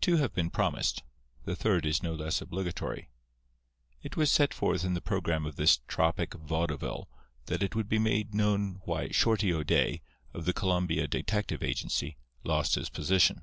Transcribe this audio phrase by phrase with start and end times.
[0.00, 1.02] Two have been promised:
[1.44, 3.10] the third is no less obligatory.
[4.00, 7.08] It was set forth in the programme of this tropic vaudeville
[7.46, 10.02] that it would be made known why Shorty O'Day,
[10.32, 13.42] of the Columbia Detective Agency, lost his position.